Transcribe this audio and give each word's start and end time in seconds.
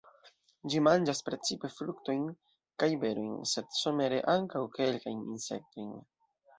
Ĝi 0.73 0.79
manĝas 0.87 1.21
precipe 1.27 1.71
fruktojn 1.75 2.25
kaj 2.85 2.91
berojn, 3.05 3.39
sed 3.55 3.81
somere 3.85 4.27
ankaŭ 4.37 4.67
kelkajn 4.83 5.25
insektojn. 5.33 5.99